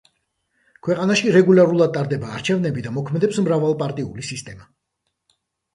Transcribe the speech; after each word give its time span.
ქვეყანაში 0.87 1.33
რეგულარულად 1.35 1.93
ტარდება 1.99 2.33
არჩევნები 2.39 2.87
და 2.87 2.95
მოქმედებს 2.97 3.43
მრავალპარტიული 3.47 4.31
სისტემა. 4.33 4.69